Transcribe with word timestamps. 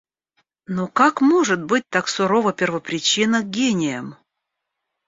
Но 0.65 0.87
как 0.87 1.21
может 1.21 1.63
быть 1.63 1.83
так 1.87 2.07
сурова 2.07 2.53
первопричина 2.53 3.43
к 3.43 3.49
гениям? 3.51 4.15